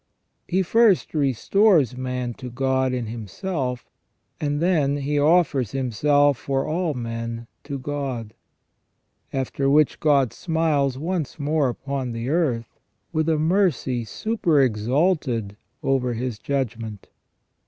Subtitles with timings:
[0.47, 3.87] He first restores man to God in Himself,
[4.39, 8.33] and then He offers Himself for all men to God;
[9.31, 12.79] after which God smiles once more upon the earth
[13.13, 17.09] with a mercy super exalted over His judgment.